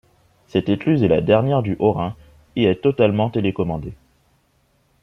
Cette 0.47 0.67
écluse 0.67 1.03
est 1.03 1.07
la 1.07 1.21
dernière 1.21 1.61
du 1.61 1.75
Haut-Rhin 1.77 2.15
et 2.55 2.63
est 2.63 2.81
totalement 2.81 3.29
télécommandée. 3.29 3.93